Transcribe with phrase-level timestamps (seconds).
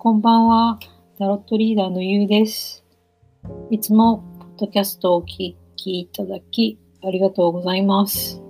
[0.00, 0.78] こんばんは。
[1.18, 2.84] タロットリーダーのゆうです。
[3.68, 8.40] いつも、ポッドキャストをお聞きいただき、ありがとうございます。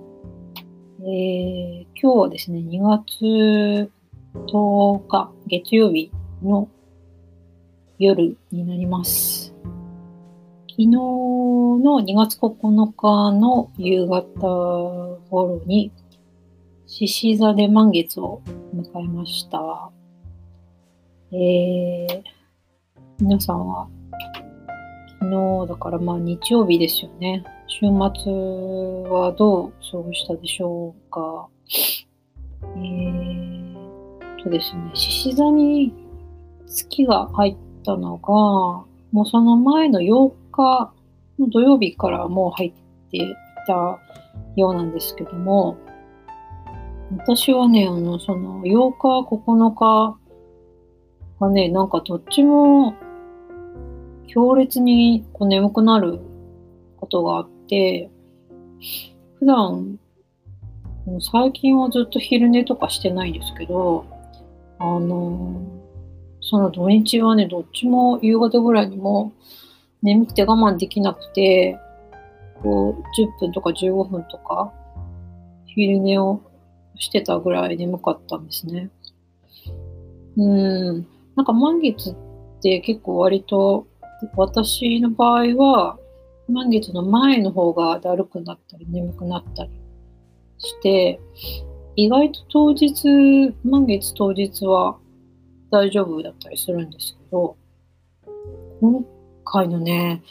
[0.99, 3.91] えー今日はですね、2月
[4.45, 6.11] 10日、月曜日
[6.43, 6.69] の
[7.97, 9.55] 夜になります。
[10.69, 15.91] 昨日の2月9日の夕方頃に、
[16.85, 18.43] 獅子座で満月を
[18.75, 19.89] 迎えました。
[21.31, 22.23] えー、
[23.19, 23.87] 皆さんは
[25.19, 27.43] 昨日だからまあ日曜日ですよね。
[27.67, 28.33] 週末
[29.11, 31.47] はどう過ごしたでしょうか。
[32.77, 35.93] えーとですね、獅子座に
[36.65, 38.31] 月が入ったのが、
[39.11, 40.93] もうその前の8日
[41.37, 42.71] の土曜日からもう入っ
[43.11, 43.35] てい
[43.67, 43.99] た
[44.55, 45.77] ようなんですけども、
[47.17, 50.17] 私はね、あの、その8日、9日
[51.39, 52.95] がね、なんかどっちも
[54.27, 56.19] 強烈にこう眠くなる
[56.97, 58.09] ことがあって、
[59.39, 59.99] 普段、
[61.05, 64.05] もう最近はずっと昼寝とかしてないんですけど、
[64.79, 65.61] あの、
[66.41, 69.33] その土日はね、どっちも夕方ぐらいにも
[70.01, 71.77] 眠くて我慢できなくて、
[72.61, 74.73] こう、10分とか15分とか、
[75.65, 76.41] 昼寝を
[76.95, 78.89] してたぐらい眠かったんですね。
[80.37, 81.07] うん。
[81.39, 82.15] なんか満月っ
[82.61, 83.87] て結構割と、
[84.35, 85.97] 私の場合は、
[86.49, 89.71] 満月の前の方がだるくなったり眠くなったり
[90.57, 91.21] して、
[91.95, 94.97] 意外と当日、満月当日は
[95.71, 97.55] 大丈夫だったりするんですけど、
[98.81, 99.05] 今
[99.45, 100.21] 回のね、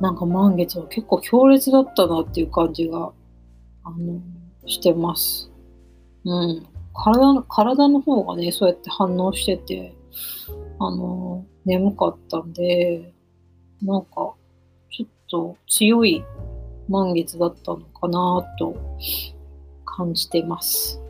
[0.00, 3.10] なんか満月は結構強烈だったなっていう感じが、
[3.82, 4.20] あの、
[4.64, 5.50] してます。
[6.24, 6.66] うん。
[6.94, 9.95] 体の、体の方がね、そうやって反応してて、
[10.78, 13.12] あの、眠かったんで、
[13.82, 14.34] なんか、
[14.90, 16.24] ちょっと強い
[16.88, 18.76] 満月だったのかなと
[19.84, 21.00] 感じてます。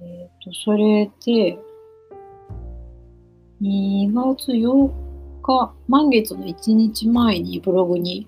[0.00, 1.58] えっ、と、それで、
[3.60, 4.90] 2月8
[5.42, 8.26] 日、満月の1日前にブログに、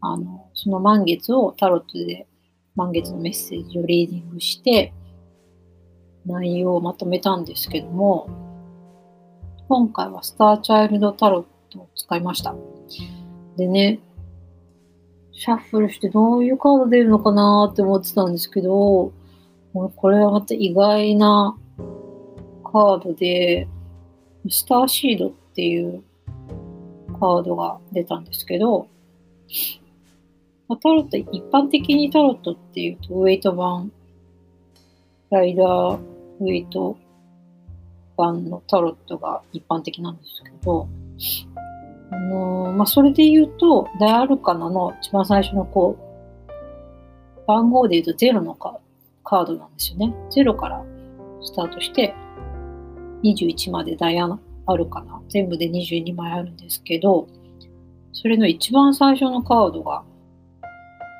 [0.00, 2.26] あの、その満月をタロットで
[2.74, 4.92] 満月のメッセージをリーディングして、
[6.26, 8.28] 内容をまとめたんですけども、
[9.68, 12.54] 今回はスターチャイルドタロットを使いました。
[13.56, 14.00] でね、
[15.32, 19.12] シャッフルしてどういうカード出るのかなって思ってたんですけど、
[19.72, 21.56] これはまた意外な
[22.64, 23.66] カードで、
[24.48, 26.02] スターシードっていう
[27.18, 28.88] カードが出たんですけど、
[30.80, 33.90] タロット、一般的にタロットっていうと、ウェイト版、
[35.30, 36.96] ライダーウェイト
[38.16, 40.88] 版のタロットが一般的なんですけど、
[42.10, 48.78] あのーまあ、それで言うと、ダイアルカナの一番最初のこう、番号で言うと0のカ
[49.24, 50.14] カードなんですよね。
[50.30, 50.84] 0から
[51.42, 52.14] スタートして、
[53.22, 54.28] 21までダイア
[54.76, 57.26] ルカナ、全部で22枚あるんですけど、
[58.12, 60.04] それの一番最初のカードが、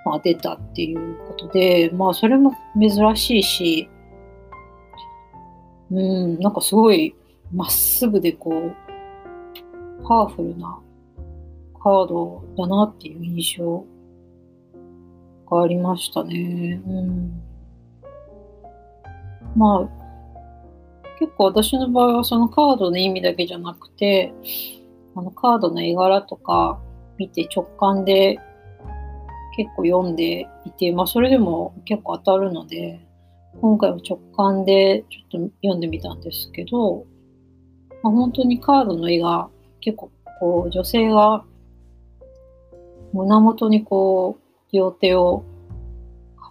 [0.04, 3.88] まあ、出たっていうことで、まあそれも珍しいし、
[5.94, 7.14] うん、なんかすごい
[7.52, 8.74] まっすぐでこう、
[10.06, 10.78] パワフルな
[11.82, 13.84] カードだなっていう印象
[15.48, 16.82] がありましたね。
[16.86, 17.42] うん、
[19.54, 20.04] まあ、
[21.20, 24.32] 結構私の場合はそのカードの意味だけじゃなくて、
[25.14, 26.80] あのカードの絵柄とか
[27.18, 28.40] 見て直感で
[29.56, 33.03] 結構読んでいて、まあそれでも結構当たるので、
[33.60, 37.06] 今回は直感でちょっと読んでみたんですけど、
[38.02, 39.48] まあ、本当にカードの絵が
[39.80, 40.10] 結構
[40.40, 41.44] こう女性が
[43.12, 45.44] 胸元にこう両手を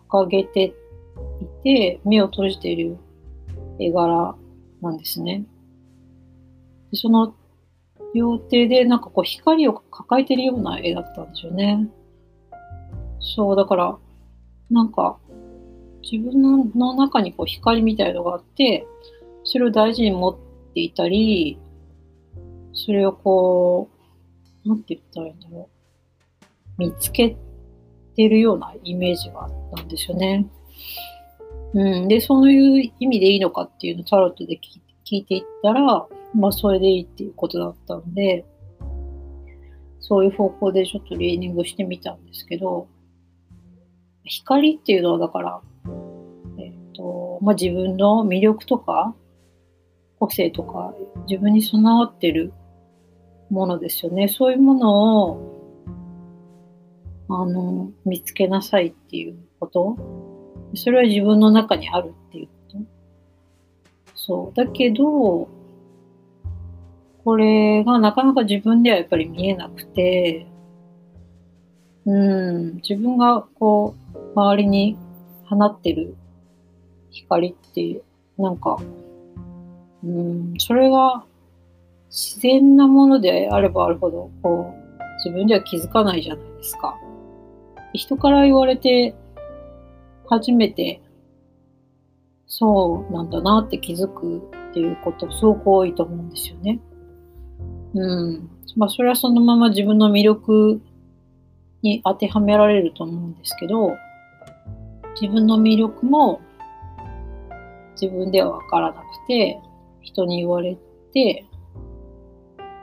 [0.09, 0.73] 掲げて
[1.41, 2.97] いて目を閉じている
[3.79, 4.35] 絵柄
[4.81, 5.45] なんですね。
[6.91, 7.35] でその
[8.13, 11.89] 両手でなんかこう光を抱えているような絵だったんですよね。
[13.19, 13.97] そう、だから
[14.69, 15.17] なんか
[16.03, 18.85] 自分の中にこう光みたいのがあって、
[19.43, 20.35] それを大事に持っ
[20.73, 21.57] ていたり、
[22.73, 23.89] それをこ
[24.65, 25.73] う、なんて言ったらいいんだろう。
[26.77, 27.37] 見つけ
[28.15, 30.45] てるようなイメージがあったんですよね。
[31.73, 32.07] うん。
[32.07, 34.59] で、そういう意味でいいのかっていうのをタロットで
[35.05, 38.45] 聞いていったら、まあそれでいいっていうことだったんで、
[39.99, 42.87] そういう方向でちょっとリーディングしてみたんですけど、
[44.25, 45.61] 光っていうのはだから、
[47.43, 49.13] まあ自分の魅力とか、
[50.19, 50.93] 個性とか
[51.27, 52.53] 自分に備わってる
[53.49, 54.29] ものですよね。
[54.29, 55.53] そういうものを
[57.27, 59.97] あの見つけなさいっていうこと。
[60.75, 62.77] それは自分の中にあるっていうこと。
[64.15, 64.55] そう。
[64.55, 65.49] だけど
[67.25, 70.47] これがなかなか自分ではやっぱり見えなくて
[72.05, 72.75] うん。
[72.75, 74.97] 自分がこう周りに
[75.45, 76.15] 放ってる
[77.13, 78.03] 光っていう
[78.41, 78.77] なんか
[80.03, 81.23] うんそれが
[82.09, 86.97] 自然なものであればあるほどこう自分では気づかないじゃないですか。
[87.93, 89.15] 人から言われて
[90.27, 90.99] 初めて
[92.47, 94.39] そうなんだなって気づく
[94.71, 96.79] っていうことすごく多いと思うんですよね。
[97.93, 98.49] うん。
[98.75, 100.81] まあそれはそのまま自分の魅力
[101.83, 103.91] に当てはめられると思うんですけど
[105.21, 106.41] 自分の魅力も
[107.99, 109.59] 自分ではわからなくて
[110.01, 110.77] 人に言われ
[111.13, 111.45] て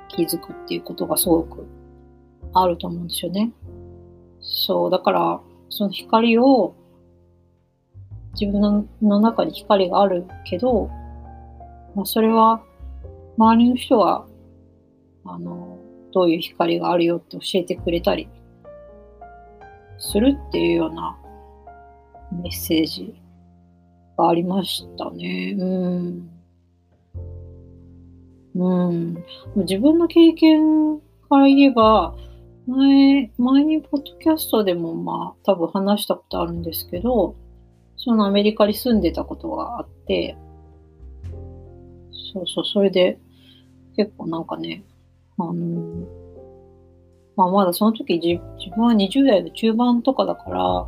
[0.09, 1.67] 気づくっていうことがすごく
[2.53, 3.53] あると思うんですよね。
[4.41, 6.75] そう、だから、その光を、
[8.39, 10.89] 自分の中に光があるけど、
[11.95, 12.63] まあ、それは、
[13.37, 14.25] 周りの人が、
[15.25, 15.79] あの、
[16.13, 18.29] どういう光があるよって教えてくれたり
[19.99, 21.17] するっていうような
[22.33, 23.15] メッセージ
[24.29, 25.57] ありましたね。
[25.59, 26.31] うん。
[28.55, 29.25] うん。
[29.57, 32.15] 自分の経験から言えば、
[32.67, 37.35] 前、前にポッドキャストでもまあ多分話したことあるんですけど、
[37.97, 40.37] そのアメリカに住んでたことがあって、
[42.33, 43.19] そうそう、それで
[43.97, 44.85] 結構なんかね、
[45.39, 46.07] あの、
[47.37, 48.41] まあまだその時自
[48.75, 50.87] 分は20代の中盤とかだから、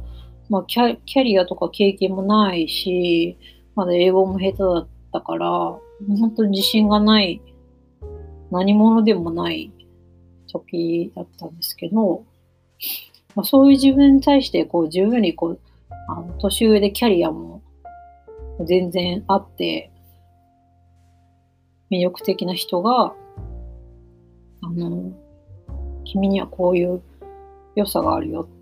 [0.53, 3.39] まあキャキャリアとか経験もないし、
[3.75, 5.81] まだ英語も下手だったから、本
[6.37, 7.41] 当に自信がない、
[8.51, 9.73] 何者でもない
[10.49, 12.27] 時だったんですけど、
[13.35, 15.61] まあ、そういう自分に対してこう十分にこう
[16.09, 17.63] あの年上でキャリアも
[18.67, 19.91] 全然あって
[21.91, 23.15] 魅力的な人が
[24.61, 25.13] あの
[26.05, 27.01] 君にはこういう
[27.75, 28.62] 良さがあるよって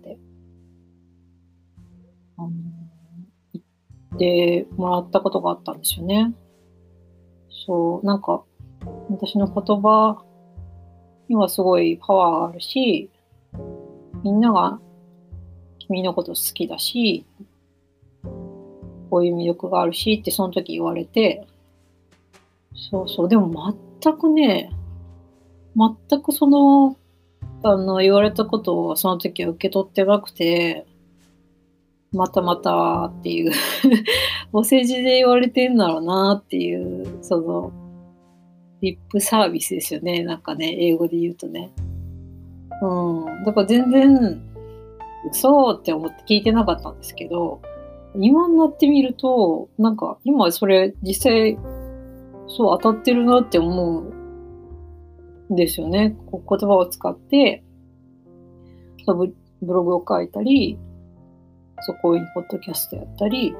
[4.17, 6.33] てもらったことがあったんですよね。
[7.65, 8.43] そうなんか
[9.09, 10.23] 私の言葉
[11.29, 13.09] にはすごいパワーがあるし、
[14.23, 14.79] みんなが
[15.79, 17.25] 君のこと好きだし、
[19.09, 21.45] こういう魅力があるしってその時言われて、
[22.91, 24.71] そうそう、でも全くね、
[25.75, 26.97] 全くその、
[27.63, 30.85] あの、言われたことをその時は受け取ってなくて、
[32.13, 33.51] またまたっていう
[34.51, 37.71] お世辞で言われてんだろうなっていう、その、
[38.81, 40.23] リップサービスですよね。
[40.23, 41.71] なんかね、英語で言うとね。
[42.81, 43.45] うん。
[43.45, 44.41] だから全然、
[45.31, 47.61] 嘘って思って聞いてなかったんですけど、
[48.15, 51.57] 今になってみると、なんか今それ実際、
[52.47, 54.01] そう当たってるなって思
[55.49, 56.17] うんですよね。
[56.25, 57.63] こ言葉を使って、
[59.61, 60.77] ブログを書いたり、
[61.81, 63.55] そこにポッドキャストやったり、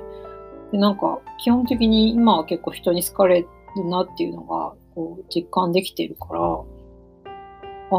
[0.72, 3.48] でなんか基本的に今は結構人に好かれる
[3.86, 6.40] なっていうのがこう実感できてるから、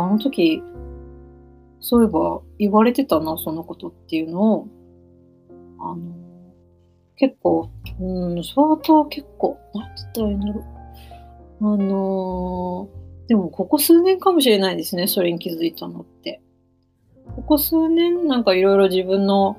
[0.01, 0.63] あの時、
[1.81, 4.69] そういえば言われてたな、そのことっていうのを、
[5.81, 5.99] あの、
[7.17, 7.69] 結構、
[8.01, 10.65] うん、相当結構、なんて言ったらいいんだろ
[11.61, 11.75] う。
[11.75, 12.89] あの、
[13.29, 16.41] でもここ数年かもしれないですね、それに気づいたのって。
[17.37, 19.57] ここ数年なんかいろいろ自分の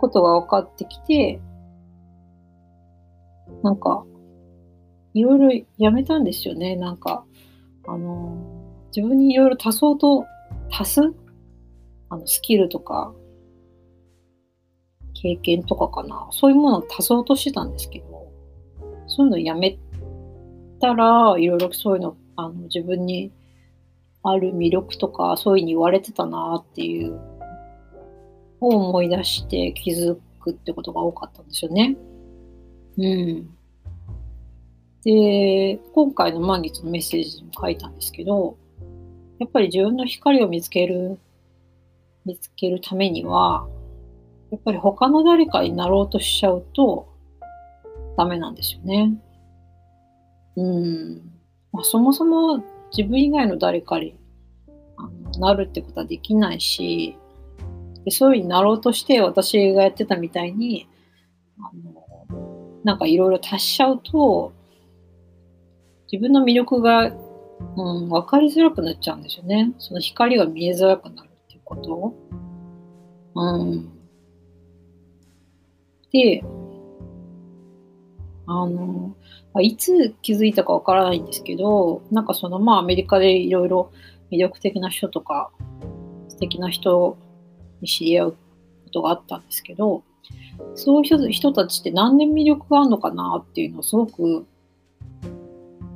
[0.00, 1.40] ことが分かってきて、
[3.62, 4.04] なんか
[5.12, 6.76] いろいろやめたんですよね。
[6.76, 7.24] なんか、
[7.86, 8.36] あの、
[8.94, 10.24] 自分にいろいろ足そうと、
[10.70, 11.14] 足す？
[12.08, 13.12] あの、スキルとか、
[15.14, 16.28] 経験とかかな。
[16.30, 18.32] そういうものを足そうとしてたんですけど、
[19.06, 19.78] そういうのやめ
[20.80, 23.32] たら、いろいろそういうの、あの、自分に
[24.22, 27.20] ある魅力とか、そういうふうに言われてたなっていう、
[28.60, 31.96] を思い出して気づくってことが多かったんですよね。
[32.98, 33.50] うん。
[35.04, 38.56] で、今回の満月のメッセージにも書いたんですけど、
[39.38, 41.18] やっぱり自分の光を見つける、
[42.26, 43.66] 見つけるためには、
[44.50, 47.08] やっぱり他の誰かになろうとしちゃうと
[48.18, 49.14] ダメなんですよね。
[50.56, 51.30] うん。
[51.72, 52.62] まあ、そもそも
[52.94, 54.18] 自分以外の誰かに
[55.38, 57.16] なるってことはできないし、
[58.04, 60.88] でそういうふうになろうとして私がやってたみたいに、
[61.58, 62.00] あの
[62.84, 64.52] なんかいろいろ足しちゃうと、
[66.10, 67.12] 自分の魅力が、
[67.76, 69.72] うん、分かりづらくなっちゃうんですよね。
[69.78, 72.14] その光が見えづらくなるっていうこと。
[73.34, 73.88] うん。
[76.10, 76.42] で、
[78.46, 79.14] あの、
[79.60, 83.92] いつ気づいたかわからないんですけど、なんかそのまあアメリカでいろいろ
[84.32, 85.50] 魅力的な人とか
[86.28, 87.18] 素敵な人
[87.80, 88.36] に知り合うこ
[88.92, 90.02] とがあったんですけど、
[90.74, 94.46] そういう人たちって何年魅力があるのかなっていうのをすごく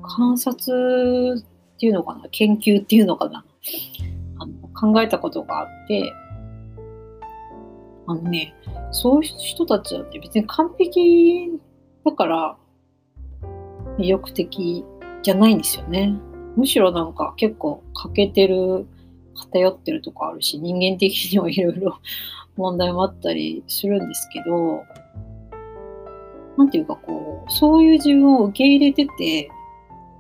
[0.03, 3.45] 観察っていうのかな、研究っていうのかな、
[4.39, 6.13] あの考えたことがあって、
[8.07, 8.55] あのね、
[8.91, 11.59] そういう人たちだって別に完璧
[12.05, 12.57] だから
[13.99, 14.85] 魅力的
[15.23, 16.15] じゃないんですよね。
[16.57, 18.87] むしろなんか結構欠けてる、
[19.35, 21.99] 偏ってるとこあるし、人間的にもいろいろ
[22.57, 24.83] 問題もあったりするんですけど、
[26.57, 29.51] なんていうかこう、そういう自分を受け入れてて、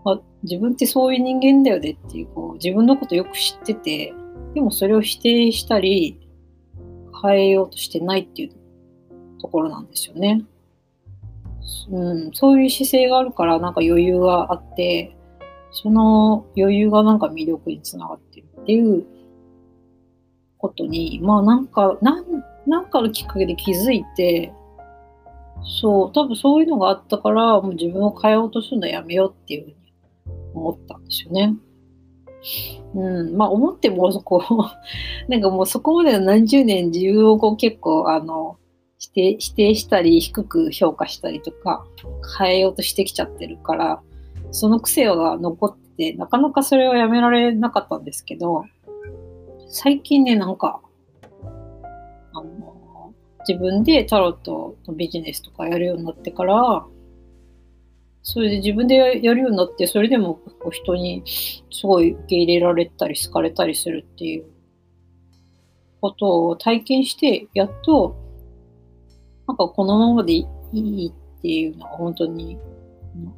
[0.05, 4.13] あ自分ってそういう人間だよねっていう、こう自分のことよく知ってて、
[4.55, 6.21] でもそれを否定したり、
[7.23, 8.51] 変えようとしてないっていう
[9.41, 10.45] ところなんですよね。
[11.91, 15.14] うん、そういう姿勢があるからなんか余裕があって、
[15.75, 19.05] その余裕がなんか魅力につながってるっていう
[20.59, 22.25] ことに、まあなんか、なん
[22.67, 24.53] なんかのきっかけで気づいて、
[25.81, 29.77] そう、多分そういうのがあったから、もう自分を変えようとするのやめようっていうふうに
[30.55, 31.55] 思ったんですよね。
[32.95, 34.43] うん、まあ思ってもそこ、
[35.29, 38.59] なんかもうそこまでの何十年自分をこう結構あの、
[38.99, 41.85] 否定否定したり低く評価したりとか
[42.39, 44.03] 変えようとしてきちゃってるから
[44.55, 48.65] その癖が残っててなかなかそれをやめられなかったんですけど
[49.69, 50.81] 最近ねなんか
[52.33, 53.13] あの
[53.47, 56.87] 自分でタロットのビジネスとかやるようになってから
[58.23, 64.47] それで自分でやるようになってそれでも人にすごい受け入れられたり好かれたりするっていう
[66.01, 68.17] ことを体験してやっと
[69.47, 72.59] なんかこのままでいいっていうのは本当に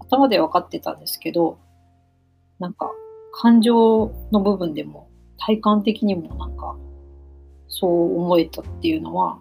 [0.01, 1.59] 頭で分かってたんですけど、
[2.59, 2.91] なんか
[3.33, 6.77] 感情の部分でも体感的にもなんか
[7.69, 9.39] そう思えたっていうのは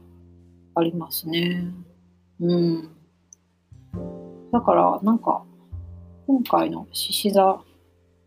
[0.76, 1.72] ありますね。
[2.40, 2.90] うん。
[4.52, 5.44] だからなんか
[6.28, 7.62] 今回の獅子座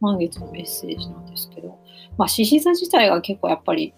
[0.01, 1.79] 満月のメッセージなんですけど、
[2.17, 3.93] まあ獅子座自体が結構やっぱり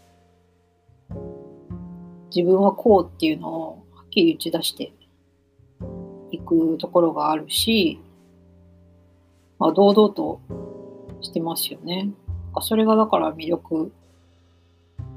[2.35, 4.93] 自分はこうっていうのをはっきり打ち出して
[6.50, 8.00] くところがあるし、
[9.59, 10.40] まあ、堂々と
[11.21, 12.11] してますよね。
[12.61, 13.92] それがだから魅力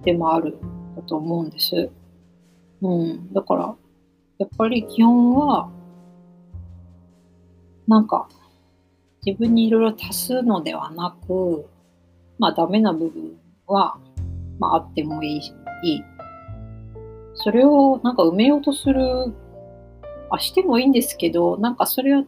[0.04, 0.58] でもある
[0.96, 1.90] だと思うんです。
[2.82, 3.34] うん。
[3.34, 3.76] だから、
[4.38, 5.70] やっぱり基本は、
[7.88, 8.30] なんか、
[9.26, 11.66] 自分にいろいろ足すのではなく、
[12.38, 13.98] まあダメな部分は、
[14.60, 15.40] まああってもいい、
[15.84, 16.04] いい。
[17.36, 19.34] それをなんか埋めようとする
[20.36, 22.24] あしてもいいんですけど、なんかそれは、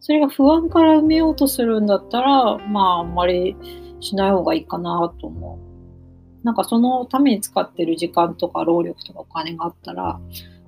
[0.00, 3.56] それが不安から埋めようとするんだったら、まああんまり
[4.00, 6.44] しない方がいいかなと思う。
[6.44, 10.20] なんかそのために使ってる時間とか労力とかお金があったら、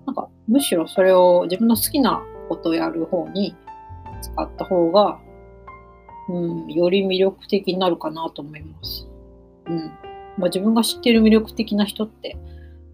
[0.07, 3.55] なんかむしろそれを自分の好きなことをやる方に
[4.21, 5.19] 使った方が、
[6.29, 9.07] うん、より魅力的になるかなと思います。
[9.67, 9.79] うん。
[10.37, 12.37] まあ、自分が知っている魅力的な人って、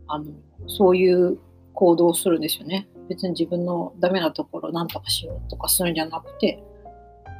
[0.06, 0.26] あの、
[0.66, 1.38] そういう
[1.74, 2.88] 行動をするんですよね。
[3.10, 6.62] 別に自分のダメなところを何とかしようとかするんじゃなくて、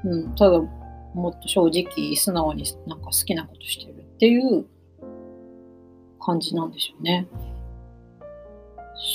[0.05, 4.67] うん、ただもっと正直、素直になんか好きなことしてるっていう
[6.21, 7.29] 感じなんですよね。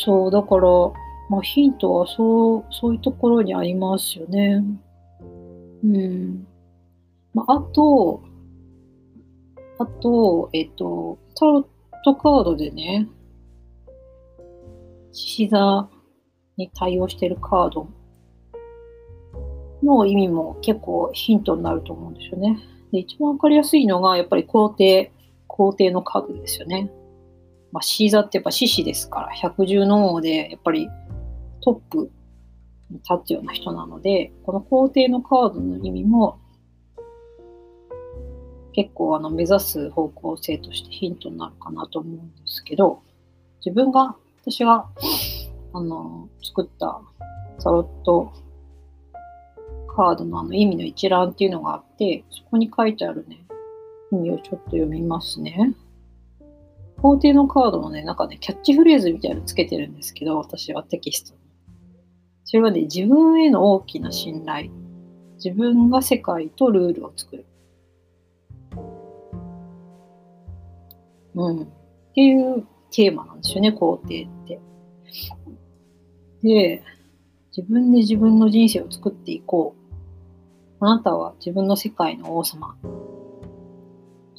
[0.04, 0.70] そう、だから、
[1.30, 4.64] まあ、ヒントはそう、そういうところにありますよね。
[5.84, 6.48] うん。
[7.34, 8.22] まあ、あと、
[9.78, 11.66] あと、えっと、タロッ
[12.06, 13.10] トカードでね、
[15.12, 15.90] 獅子座
[16.58, 17.88] に対応しているカード
[19.84, 22.60] の意味も結構ヒントになると思うんですよね。
[22.92, 25.12] で一番わかりやすいのが、やっぱり皇帝、
[25.48, 26.92] 皇帝のカードですよね。
[27.72, 30.88] まあ、獅子座ってやっぱ獅子ですから、百獣の王で、やっぱり
[31.62, 32.10] トップ
[32.90, 36.40] に立つような人なので、この皇帝のカードの意味も、
[38.72, 43.02] 結構あの目指す方向性としてヒントになるかなと思うんですけど、
[43.66, 44.88] 自分が、私が、
[45.76, 47.02] あの、作った
[47.62, 48.32] タロット
[49.96, 53.46] カードのあの意味の一覧っていうのがあって、そこに書いてあるね、
[54.12, 55.74] 意味をちょっと読みますね。
[57.02, 61.40] 皇帝のカードのね、なんかね、キャッチフレーズみたいなのつけてるんですけど、私はテキストに。
[62.46, 64.72] それはね、自分への大きな信頼
[65.44, 67.46] 自分が世界とルールを作る。
[71.36, 71.64] うん。
[71.64, 71.66] っ
[72.16, 74.60] ていうテーマなんですよね、肯定って。
[76.46, 76.84] で、
[77.58, 79.76] 自分で自分の人生を作っていこ
[80.80, 80.86] う。
[80.86, 82.76] あなたは自分の世界の王様。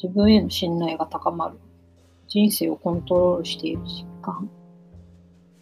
[0.00, 1.58] 自分への信頼が高まる。
[2.28, 4.48] 人生をコントロールしている実感。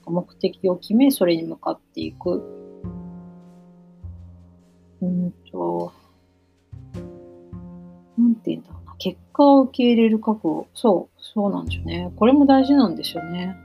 [0.07, 2.43] 目的を決め、それに向かっていく。
[5.01, 5.93] うんと、
[8.19, 8.95] なんて言うんだろうな。
[8.99, 10.67] 結果を受け入れる覚悟。
[10.75, 12.13] そう、そうなんですよね。
[12.17, 13.57] これも大事なんですよね。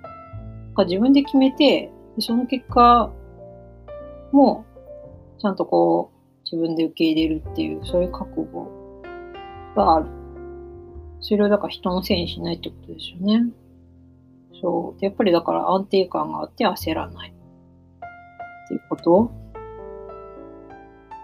[0.77, 3.09] 自分で決めて、でその結果
[4.33, 4.65] も、
[5.39, 8.69] ちゃんとこう、自分で受け入れるっていう、そういう覚悟
[9.73, 10.07] がある。
[11.21, 13.49] それをだから人のせいにしないってことですよね。
[14.61, 14.99] そう。
[14.99, 17.29] でやっぱりだから安定感があって焦らない。
[17.29, 19.31] っていうこと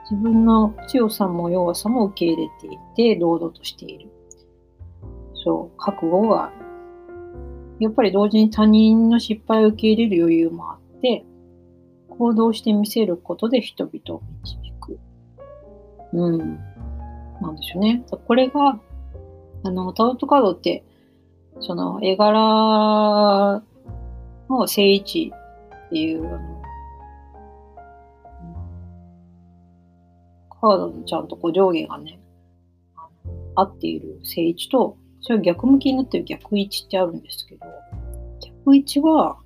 [0.10, 4.10] 自分の強さも弱さも受け入れていて、堂々としている。
[5.44, 6.66] そう、覚悟がある。
[7.82, 11.26] やっぱり同時に他人の失敗を受け入れる余裕もあって、
[12.10, 15.00] 行動してみせることで人々を導く。
[16.14, 16.60] うん。
[17.42, 18.04] なんでしょうね。
[18.28, 18.80] これが、
[19.64, 20.84] あの、タロットカードって、
[21.60, 23.62] その絵柄
[24.50, 25.34] の正位置
[25.88, 26.62] っていう、あの、
[30.62, 32.20] カードのちゃんとこう上下がね、
[33.56, 37.66] 合っている正位置と、それを逆向きになってる逆位置ってあるんですけど、
[38.66, 39.38] 逆位置は、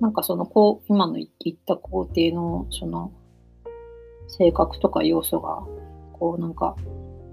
[0.00, 3.12] なんかそのこう、今の言った工程のその
[4.28, 5.62] 性格とか要素が、
[6.12, 6.76] こうなんか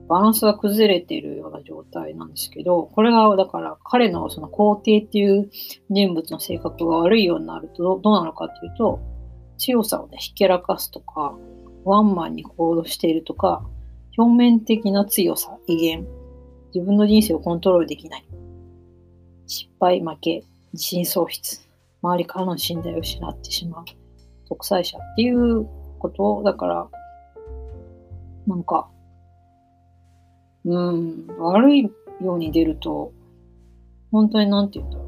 [0.07, 5.50] バランスが崩れてるような状態なんですけど、これがだから彼のその皇帝っていう
[5.89, 9.00] 人物の性格が悪いようになるとどうなのかっていうと、
[9.57, 11.36] 強さをね、ひけらかすとか、
[11.86, 13.65] ワンマンに行動しているとか、
[14.17, 16.08] 表面的な強さ、威厳、
[16.73, 18.25] 自分の人生をコントロールできない。
[19.47, 21.64] 失敗、負け、自信喪失、
[22.06, 23.86] 周りからの信頼を失ってしまう。
[24.48, 26.88] 独裁者っていうことを、だから、
[28.46, 28.89] なんか、
[30.65, 31.91] うん、悪い
[32.22, 33.12] ように出ると、
[34.12, 35.08] 本当になんて言うんだろう。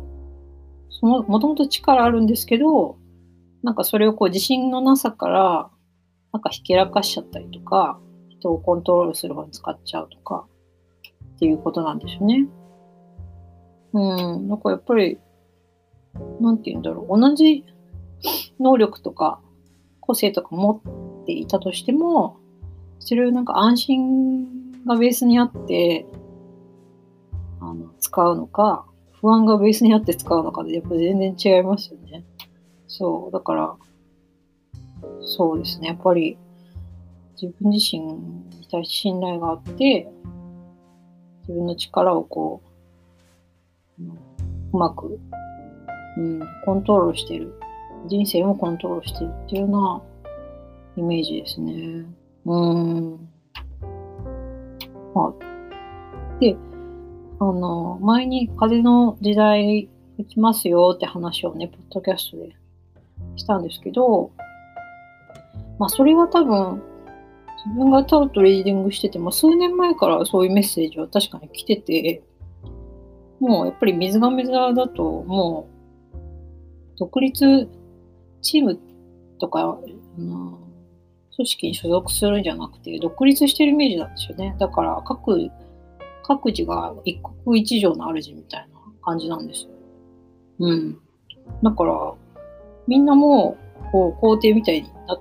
[0.89, 2.97] その、もともと力あるんですけど、
[3.63, 5.69] なんかそれをこう自信のなさから、
[6.33, 10.47] なんかひけらかしちゃったりとか、人をコントロールする方に使っちゃうとか、
[11.35, 12.47] っていうことなんですよね。
[13.93, 13.99] う
[14.39, 15.19] ん、なんかやっぱり、
[16.39, 17.19] なんて言うんだろう。
[17.19, 17.65] 同じ
[18.59, 19.39] 能力とか
[19.99, 20.81] 個性とか持
[21.23, 22.37] っていたとしても、
[22.99, 26.05] それをなんか安心がベースにあって
[27.59, 28.85] あの使うのか
[29.21, 32.23] 不安がベースにあって使うのかでやっぱ全然違いますよね。
[32.87, 33.75] そうだから
[35.21, 36.37] そうですねやっぱり
[37.39, 40.09] 自分自身に対して信頼があって
[41.41, 42.67] 自分の力をこう
[44.73, 45.19] うまく、
[46.17, 47.53] うん、コントロールしてる
[48.07, 50.01] 人生もコントロールしてるっていうような
[50.97, 52.05] イメージですね。
[52.45, 53.29] うん
[55.13, 56.55] まあ、で、
[57.39, 62.55] あの、前に風の時代が来ますよって話をね、ポッドキャストで
[63.35, 64.31] したんですけど、
[65.79, 66.81] まあ、それは多分、
[67.65, 72.23] 自分がタロットリーディングしてても、数年前からそういうメッセージは確かに来てて、
[73.39, 75.76] もうやっぱり水亀座だと、もう、
[76.97, 77.67] 独立
[78.41, 78.79] チーム
[79.39, 79.77] とか、
[80.17, 80.67] うん
[81.37, 84.55] 組織に所属するんじゃなくて、独立してるイメージなんですよね。
[84.59, 85.51] だから各、
[86.23, 89.69] 各自が一国一城の主みたいな感じなんですよ。
[90.59, 90.97] うん。
[91.61, 92.13] だから、
[92.87, 93.55] みんなも
[93.89, 95.19] う、こう、皇帝みたいにな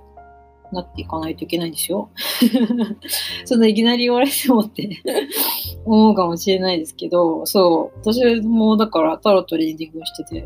[0.72, 2.08] なっていかないといけないんですよ。
[3.44, 4.88] そんないきなり言われてもって
[5.84, 10.44] 思うかもしれないですけど、そう、私もだからタロットリーディングしてて、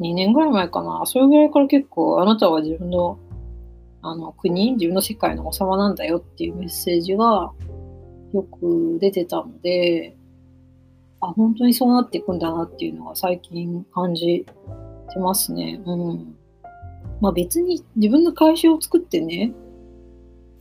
[0.00, 3.18] 2年ぐらい前かな、それぐらいから結構あなたは自分の
[4.02, 7.52] あの国、自分の世界の王様なんだよっていうメッセージが
[8.32, 10.16] よく出てたので、
[11.20, 14.44] あ、本当にそうなっていくんだなっていうのが最近感じ
[15.12, 15.80] てますね。
[15.86, 16.36] うん。
[17.20, 19.52] まあ別に自分の会社を作ってね、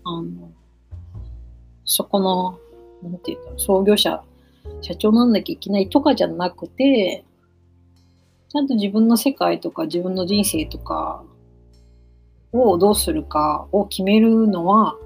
[0.03, 0.51] あの、
[1.83, 2.59] そこの、
[3.01, 4.23] なんていうか、創業者、
[4.81, 7.25] 社長なんなきゃいけないとかじゃなくて、
[8.51, 11.23] ちゃんと自分の世界とか自分の人生とか
[12.51, 14.97] をどうするかを決めるのは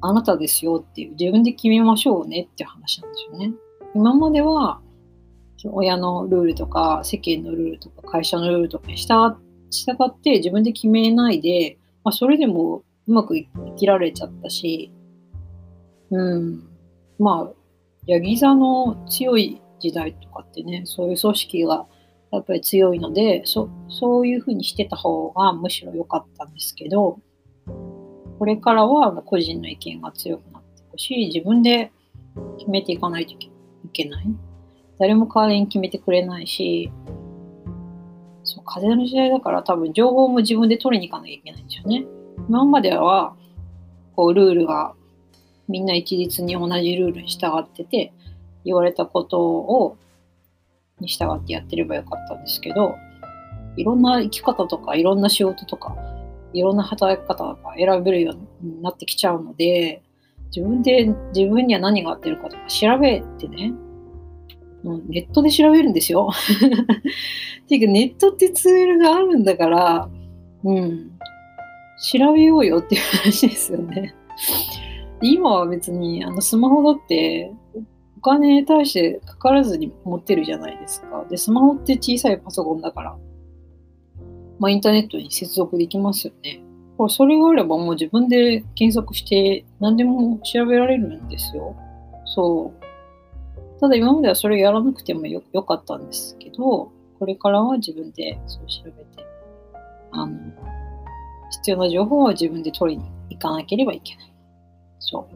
[0.00, 3.52] あなたですよっていう自分で決めましょうねっていう話なんですよね。
[3.92, 4.80] 今までは
[5.64, 14.92] 親のルールとか世間のルールとか会社のルールとかに従って自分で決めないで、まあ、それでもうまく生きられちゃったし、
[16.12, 16.68] うん。
[17.18, 17.52] まあ、
[18.06, 21.86] ヤギ座の強い時代とかってね、そういう組織が
[22.32, 27.18] やっぱり強いので、そそういうふうにしてた方がむしろ良かったんですけど、
[28.38, 31.92] これからは個人の意見が強くなっていくし、自分で
[32.58, 33.50] 決めていかないとい
[33.92, 34.26] けない。
[34.98, 36.90] 誰も代わりに決めてくれないし、
[38.44, 42.06] そう風の時代だから多分情報も自分で取りに行かなきゃいけないんですよね。
[42.48, 43.34] 今までは
[44.16, 44.94] こうルールが
[45.68, 48.12] みんな一律に同じルールに従ってて
[48.64, 49.96] 言われたことを
[51.00, 52.96] に従ってやってればよかったんですけど
[53.76, 55.96] いろんな生き方とかいろんな仕事とか
[56.52, 60.02] いろんな働き方とか選べるようになってきちゃうので
[60.54, 63.72] 自分で自分には何が合ってるかとか調べてね
[64.82, 66.30] もうネットで調べるんですよ。
[66.32, 70.08] っていうかネットってツールがあるんだから
[70.64, 71.10] うん。
[72.00, 74.14] 調べようよっていう話ですよね。
[75.20, 77.52] 今は別にあのスマホだって
[78.20, 81.24] お金に対してかからずに持ってるじゃないですか。
[81.30, 83.16] で、スマホって小さいパソコンだから、
[84.58, 86.60] まあインターネットに接続できますよね。
[86.98, 91.74] これそれがあればもう自分で検索して何でも調べられるんですよ。
[92.26, 93.80] そう。
[93.80, 99.24] ただ今まではそれやらなくてもよよかったんですけど、これからは自分でそう調べて、
[100.10, 100.38] あの、
[101.52, 104.34] 必要な情報は自分で取りに行かなければいけない。
[104.98, 105.26] そう。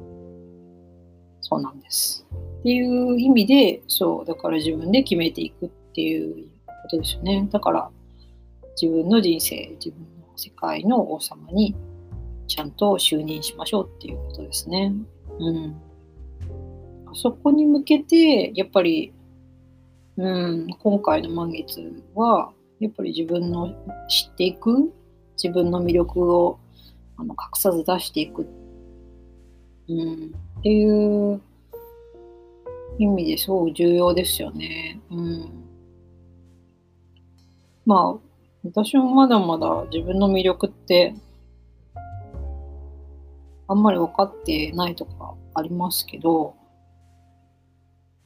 [1.40, 2.27] そうなんです。
[2.64, 7.46] っていう意味で、そう、だから自分で決めていくっていうことですよね。
[7.53, 7.90] だから、
[8.81, 11.77] 自分の人生、自分の世界の王様に
[12.46, 14.94] ちゃんと就任しましょうっていうことですね。
[15.38, 15.77] うん。
[17.12, 19.12] そこに向けて、やっぱり、
[20.16, 22.50] うん、今回の満月は、
[22.81, 23.74] やっぱり自分の
[24.09, 24.90] 知っていく
[25.37, 26.59] 自分の魅力を
[27.18, 28.46] あの隠さず出していく、
[29.87, 31.42] うん、っていう
[32.98, 35.00] 意味ですごく重要ですよね。
[35.11, 35.50] うん、
[37.87, 38.28] まあ
[38.64, 41.14] 私もまだまだ自分の魅力って
[43.68, 46.54] あんまり分かってないとかありますけど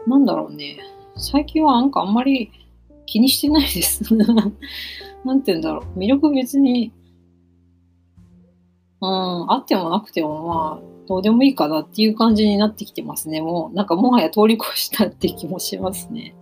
[0.06, 0.78] なんだろうね
[1.16, 2.50] 最近はなんかあんまり
[3.06, 4.04] 気にしてないです
[5.24, 5.98] なんて言うんだろう。
[5.98, 6.92] 魅力別に、
[9.00, 13.40] うん、あってもなくてもまあ、どうでもいいかなっていう感じになってきてますね。
[13.40, 16.34] もう、なんかもはや通り越したって気もしますね。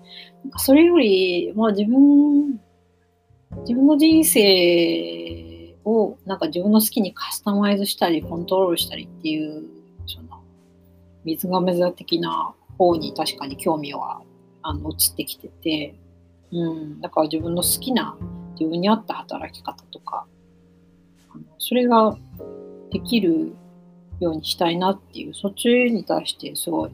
[0.56, 2.60] それより、まあ自分、
[3.60, 9.62] 自分の人生をなんか自分の好きにカスタマイズしたり、コントロールしたりっていう、
[10.06, 10.40] その、
[11.24, 14.22] 水亀座的な方に確かに興味は
[14.62, 15.94] あの移ってきてて、
[16.52, 18.16] うん、だから自分の好きな
[18.58, 20.26] 自分に合った働き方とか、
[21.36, 22.16] あのそれが
[22.90, 23.54] できる
[24.20, 26.90] ようにしたいなっていう、そっちに対してすごい、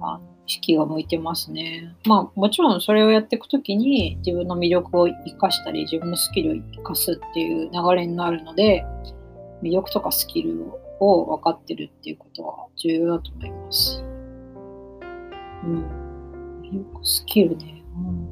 [0.00, 1.94] あ意識が向いてますね。
[2.06, 8.84] まあもちろんそれをやっていくときに自分の魅力を生かしたり、自分のスキルを生かすっていう流れになるので、
[9.62, 10.64] 魅力とかスキル
[11.00, 14.02] を分かってるっていうことは重要だと思います。
[15.64, 15.84] うん。
[16.62, 17.82] 魅力、スキルね。
[17.96, 18.29] うん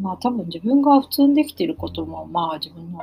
[0.00, 3.00] まあ多分自分が普通にできていることもまあ自分の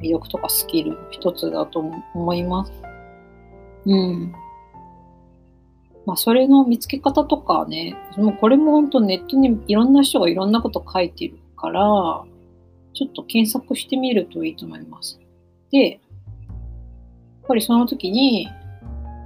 [0.00, 2.72] 魅力とかスキルの一つだと思います。
[3.86, 4.32] うん。
[6.06, 12.24] まあそれの見つけ方とかね、もうこれも本当ネットにいろんな人がいろんなこと書いてるから、
[12.94, 15.18] ちょっと検索してみるといいと思います。
[15.70, 16.00] で、やっ
[17.48, 18.48] ぱりその時に、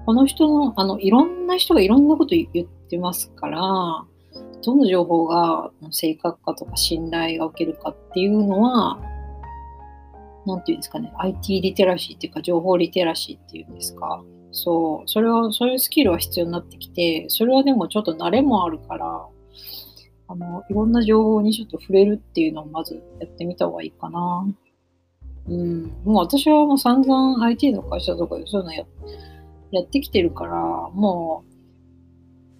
[0.06, 4.04] この人の、あの、いろんな人がいろんなこと言ってますから、
[4.62, 9.00] どの情報が正確かとか信頼が受けるかっていうのは、
[10.46, 14.22] なんていうんですかね、IT リテラシーっていうか情報リテラシーっていうんですか。
[14.50, 19.26] そう、それを、そういうスキルは必要になってきて、それはでもちょっと慣れもあるから、
[20.28, 24.46] あの、いろんな情報にちょっと触れるっていうのをまずやってみた方がいいかな。
[25.48, 25.82] うん。
[26.04, 28.84] もう私はもう散々 IT の会社とかでそういうのや
[29.70, 31.57] やってきてるから、もう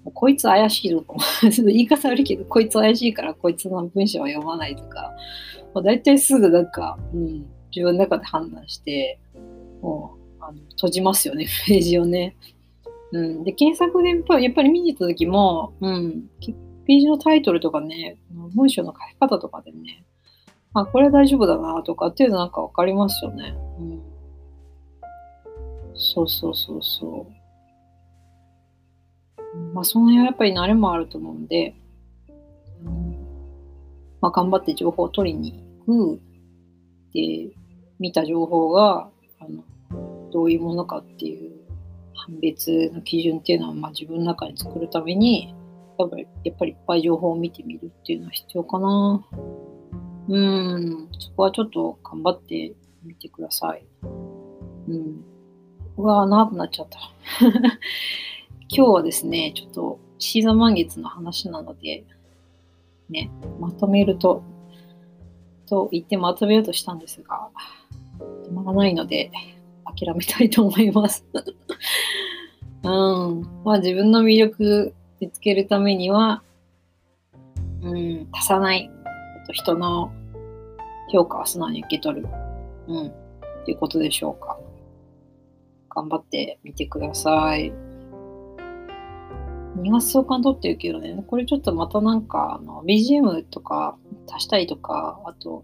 [0.05, 1.17] こいつ怪しいぞと。
[1.41, 5.13] ちょっと言い方悪いけど、こいつ怪しいからこいつの文章は読まないとか、
[5.75, 9.19] もう大体すぐなんか、うん、自分の中で判断して、
[9.83, 12.37] もうあの閉じますよね、 ページをね。
[13.13, 18.19] うん、で、検索でやっぱりやっぱり見に行った時も、うん、ページのタイトルとかね、
[18.55, 20.05] 文章の書き方とかでね、
[20.75, 23.55] あ、これは大丈夫だなとかっていうのなんかわかりますよね。
[23.79, 24.03] うん、
[25.95, 27.38] そうそうそうそう。
[29.75, 31.75] まあ、その辺はやっぱり慣れもあると思うんで、
[34.21, 36.21] まあ、頑張って情報を取りに行く。
[37.15, 37.51] で、
[37.99, 39.09] 見た情報が
[39.41, 39.65] あの
[40.33, 41.53] どういうものかっていう
[42.15, 45.55] 判別の基準っていうのは、まあ、自分の中に作るために
[45.99, 49.25] やっぱりやっぱりいっぱい情報を見てみるっていうのは必要かな。
[50.29, 53.83] うん、そこはちょっと頑張ってみてください。
[54.89, 55.25] うん。
[55.97, 56.99] うわー、長くなっちゃった。
[58.71, 62.05] 今日はですね、ちょっとシーザー満月の話なので、
[63.09, 64.43] ね、まとめると、
[65.67, 67.49] と言ってまとめようとしたんですが、
[68.47, 69.31] 止まらないので、
[69.85, 71.25] 諦めたいと思います。
[72.85, 73.43] うん。
[73.65, 76.43] まあ自分の魅力見つけるためには、
[77.83, 78.91] うん、足さない。
[79.47, 80.13] と人の
[81.11, 82.29] 評価は素直に受け取る。
[82.87, 83.07] うん。
[83.07, 83.13] っ
[83.65, 84.59] ていうことでしょうか。
[85.89, 87.88] 頑張ってみてください。
[89.83, 93.97] 2月相関取ってるけどね、これちょっとまたなんか、あの、BGM とか
[94.31, 95.63] 足したりとか、あと、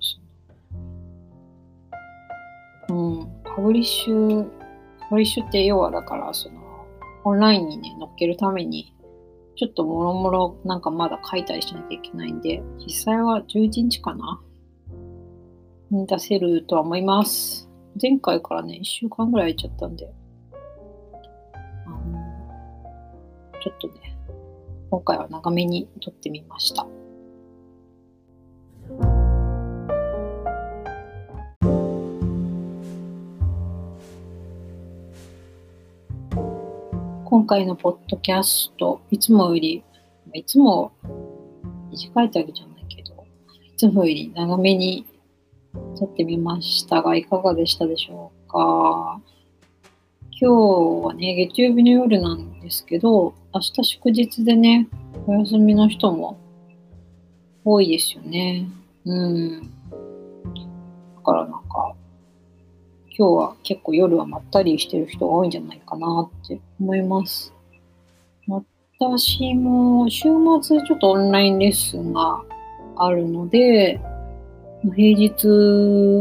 [2.89, 6.61] うん、 publish、publish って要はだから、その、
[7.25, 8.95] オンラインにね、載っけるために、
[9.57, 14.41] ちょっともろもろなんかまだ書いたりしなきゃいけないんで、実際は11日かな。
[15.91, 17.69] に出せるとは思います。
[18.01, 20.13] 前回からね、1週間ぐらい空いちゃったんで、
[23.65, 24.15] ちょっとね、
[24.91, 26.87] 今回は長めに撮ってみました。
[37.25, 39.83] 今回のポッドキャスト、いつもより、
[40.35, 40.93] いつも
[41.91, 43.25] 短いってわけじゃないけど、
[43.65, 45.07] いつもより長めに
[45.99, 49.23] 撮ってみましたが、いかがでしたでしょうか？
[50.41, 50.51] 今
[51.03, 54.89] 日はね、月曜日の夜なんですけど、明日祝日でね、
[55.29, 56.37] お休みの人も
[57.65, 58.67] 多いですよね。
[59.05, 59.61] うん。
[59.61, 59.69] だ
[61.25, 61.95] からなんか、
[63.17, 67.55] 今日は結構夜はまったりしてる人が多いんじゃないかなって思います。
[68.99, 70.29] 私も週
[70.63, 72.43] 末ちょっとオンラインレッスンが
[72.97, 74.01] あるので、
[74.97, 75.47] 平日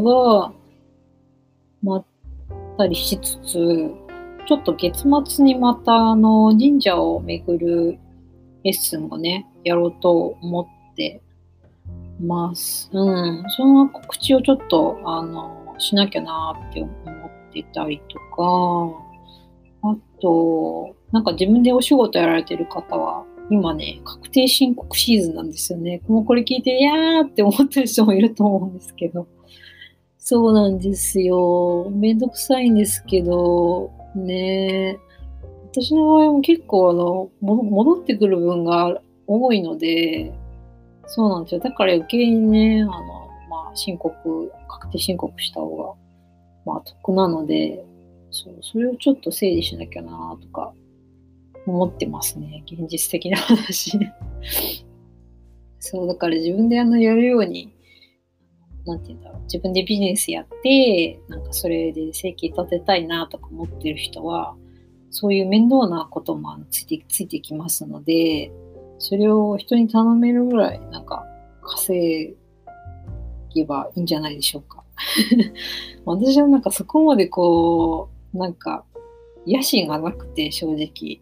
[0.03, 0.53] は
[1.81, 2.05] まっ
[2.77, 4.02] たりしつつ、
[4.45, 7.99] ちょっと月末にまたあの神社を巡る
[8.63, 11.21] レッスンをね、やろうと思って
[12.19, 12.89] ます。
[12.93, 13.43] うん。
[13.49, 26.01] その告知をちょっと、あの、しなきゃなって思ってたりとか、あと、なんか自分でお仕事やられてる方は、今ね、確定申告シーズンなんですよね。
[26.07, 29.27] もうこれ聞いて、いやーって思ってる人もいると思うんですけど。
[30.17, 31.89] そうなんですよ。
[31.91, 35.13] めんどくさいんですけど、ねえ
[35.73, 40.31] 私の場合も結構あの、戻ってくる分が多いので、
[41.07, 41.61] そうなんですよ。
[41.61, 42.91] だから余計にね、あの、
[43.49, 45.93] まあ申告、確定申告した方が、
[46.63, 47.83] まあ得なので、
[48.29, 50.73] そう、それをちょっと整理しなきゃなとか
[51.65, 52.63] 思ってますね。
[52.71, 53.97] 現実的な話。
[55.79, 57.72] そう、だから自分であのやるように、
[58.85, 64.55] なんて言うんだろう、自分でビジネスやって、なんかそれで生計立てたいなとか思ってる人は、
[65.09, 68.51] そういう面倒なこともついてついてきますので、
[68.97, 71.25] それを人に頼めるぐらい、なんか
[71.61, 72.35] 稼
[73.53, 74.83] けばいいんじゃないでしょうか。
[76.05, 78.83] 私はなんかそこまでこう、なんか
[79.47, 81.21] 野心がなくて正直。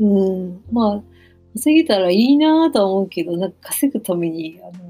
[0.00, 1.02] うん、まあ、
[1.54, 4.89] 稼げたらいいなとは思うけど、なんか稼ぐために、あの、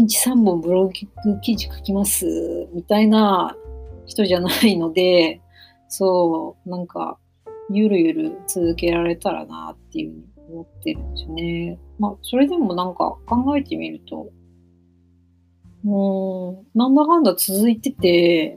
[0.00, 0.92] 日3本ブログ
[1.40, 2.26] 記事書きます
[2.72, 3.56] みたいな
[4.06, 5.40] 人じゃないので、
[5.88, 7.18] そう、なんか、
[7.70, 10.24] ゆるゆる続けられたらなっていうふうに
[10.54, 11.78] 思ってるんですよね。
[11.98, 14.30] まあ、それでもなんか考えてみると、
[15.82, 18.56] もう、なんだかんだ続いてて、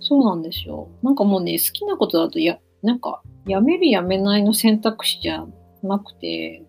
[0.00, 0.88] そうなんですよ。
[1.02, 5.46] なんかもうね、好きなことだとや、なんか、やめるやめないの選択肢じゃ
[5.82, 6.64] なくて、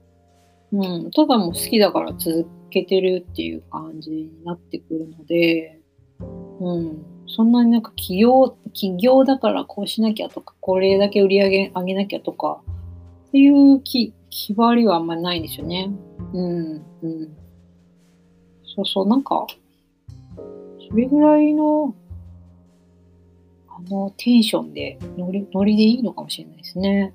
[0.71, 5.79] うん、ただもう好きだから続けてるっていう感じになってくるので、
[6.59, 12.61] うん、そんなになんか企業、企業だからこうしなきゃとか、これだけ売り上げ上げなきゃとか、
[13.27, 15.91] っていう気、気張りはあんまりないんですよね。
[16.33, 17.37] うん、うん。
[18.63, 19.45] そうそう、なんか、
[20.89, 21.95] それぐらいの、
[23.69, 27.13] あの、テンションで、ノリ、ノリでいいのかもしれないですね。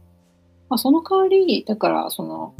[0.69, 2.55] まあ、その代わり、だから、その、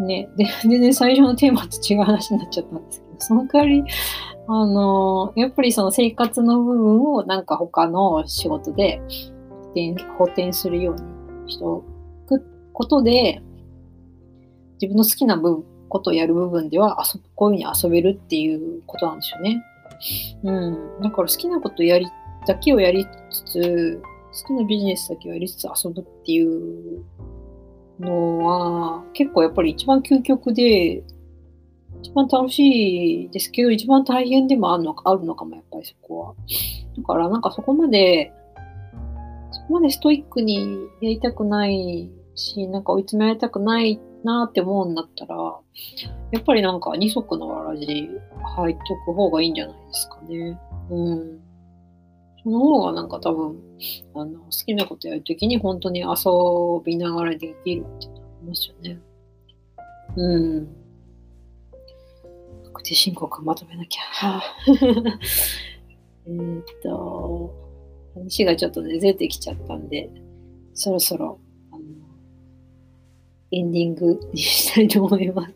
[0.00, 3.84] ね、で、全然最初のテーマと違う話になっちゃったんですけど、その代わり、
[4.48, 9.00] あの、やっぱりその生活の部分をなんか他の仕事で
[10.18, 11.84] 補填するようにしてお
[12.26, 13.42] くことで、
[14.80, 19.62] 自分の好きな部ことをやる部分では遊こういうふうに遊べるっていうことなんですよね。
[20.42, 21.02] うん。
[21.02, 22.08] だから好きなことやり、
[22.46, 24.02] だけをやりつつ、
[24.40, 27.04] 好きなビジネスだけをやりつつ遊ぶっていう
[28.02, 31.02] のは、結構やっぱり一番究極で、
[32.02, 36.34] 一番楽しいですけど、一番大変でもあるのか、あるのかも、やっぱりそこは。
[36.96, 38.32] だからなんかそこまで、
[39.52, 40.58] そこまでストイックに
[41.00, 45.36] やりたくないし、なんか追い詰められたくないなって思うんだったら、
[46.32, 50.58] やっぱりなんか二足のわらじ履いとく方がいいんじゃないですかね。
[50.90, 51.41] うん。
[52.44, 53.60] その方がなんか多分、
[54.14, 56.06] あの、好きなことやるときに本当に遊
[56.84, 57.90] びながらできるっていうのあ
[58.42, 59.00] りますよね。
[60.16, 60.68] うん。
[62.64, 64.42] 確定申告まとめなきゃ。
[66.26, 67.54] えっと、
[68.14, 70.10] 話がちょっとね、ずれてきちゃったんで、
[70.74, 71.38] そろそろ、
[71.70, 71.84] あの、
[73.52, 75.54] エンディングにしたいと思います。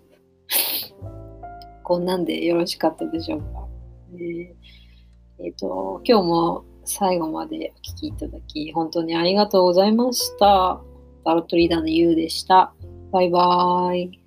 [1.83, 3.68] こんなんでよろしかったでしょうか。
[4.14, 4.55] えー、
[5.38, 10.81] えー、と、今日も最後までお聴きいただき、本当にありがとうございました。
[11.25, 12.72] タロットリーダーのゆうでした。
[13.12, 14.26] バイバーイ。